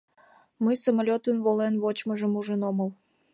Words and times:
Мый 0.63 0.75
самолётын 0.83 1.37
волен 1.45 1.75
вочмыжым 1.83 2.33
ужын 2.39 2.61
омыл. 2.69 2.89